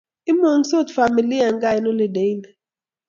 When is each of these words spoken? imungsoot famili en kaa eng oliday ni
imungsoot 0.31 0.87
famili 0.95 1.37
en 1.47 1.55
kaa 1.61 1.77
eng 1.77 1.89
oliday 1.91 2.31
ni 2.41 2.49